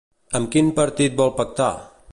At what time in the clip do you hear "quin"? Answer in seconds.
0.55-0.71